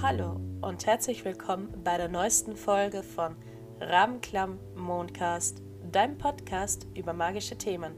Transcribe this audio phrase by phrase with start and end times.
[0.00, 3.34] Hallo und herzlich willkommen bei der neuesten Folge von
[3.80, 5.60] Rabenklamm Mondcast,
[5.90, 7.94] deinem Podcast über magische Themen.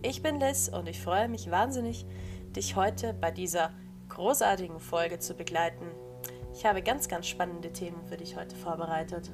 [0.00, 2.06] Ich bin Liz und ich freue mich wahnsinnig,
[2.56, 3.74] dich heute bei dieser
[4.08, 5.84] großartigen Folge zu begleiten.
[6.54, 9.30] Ich habe ganz, ganz spannende Themen für dich heute vorbereitet.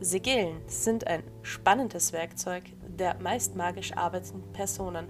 [0.00, 5.06] Sigillen sind ein spannendes Werkzeug der meist magisch arbeitenden Personen,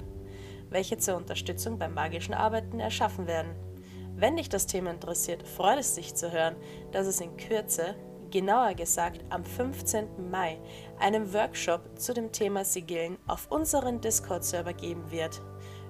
[0.68, 3.71] welche zur Unterstützung beim magischen Arbeiten erschaffen werden.
[4.16, 6.56] Wenn dich das Thema interessiert, freut es dich zu hören,
[6.92, 7.96] dass es in Kürze,
[8.30, 10.30] genauer gesagt am 15.
[10.30, 10.58] Mai,
[10.98, 15.40] einen Workshop zu dem Thema Sigillen auf unseren Discord-Server geben wird,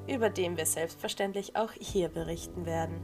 [0.07, 3.01] über den wir selbstverständlich auch hier berichten werden.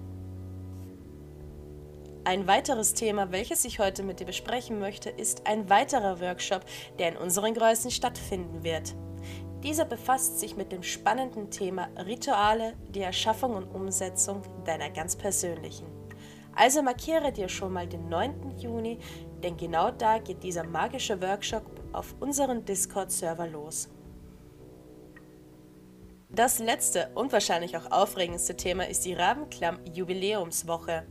[2.24, 6.62] Ein weiteres Thema, welches ich heute mit dir besprechen möchte, ist ein weiterer Workshop,
[6.98, 8.94] der in unseren Größen stattfinden wird.
[9.62, 15.86] Dieser befasst sich mit dem spannenden Thema Rituale, die Erschaffung und Umsetzung deiner ganz persönlichen.
[16.54, 18.56] Also markiere dir schon mal den 9.
[18.58, 18.98] Juni,
[19.42, 23.88] denn genau da geht dieser magische Workshop auf unseren Discord-Server los.
[26.30, 31.06] Das letzte und wahrscheinlich auch aufregendste Thema ist die Rabenklamm-Jubiläumswoche.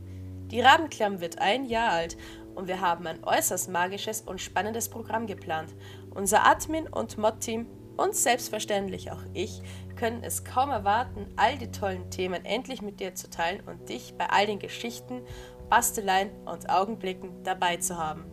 [0.50, 2.16] Die Rabenklamm wird ein Jahr alt
[2.54, 5.74] und wir haben ein äußerst magisches und spannendes Programm geplant.
[6.14, 7.66] Unser Admin- und Mod-Team
[7.98, 9.60] und selbstverständlich auch ich
[9.96, 14.14] können es kaum erwarten, all die tollen Themen endlich mit dir zu teilen und dich
[14.16, 15.22] bei all den Geschichten,
[15.68, 18.24] Basteleien und Augenblicken dabei zu haben.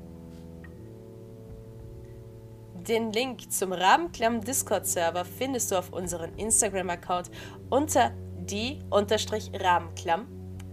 [2.88, 7.32] Den Link zum Rabenklamm Discord-Server findest du auf unserem Instagram-Account
[7.72, 10.28] unter die-rabenklamm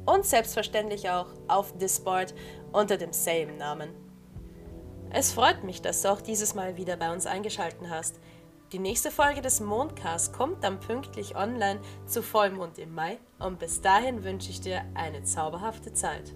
[0.05, 2.35] und selbstverständlich auch auf Discord
[2.73, 3.89] unter demselben Namen.
[5.11, 8.19] Es freut mich, dass du auch dieses Mal wieder bei uns eingeschaltet hast.
[8.73, 13.83] Die nächste Folge des Mondcasts kommt dann pünktlich online zu Vollmond im Mai und bis
[13.83, 16.35] dahin wünsche ich dir eine zauberhafte Zeit.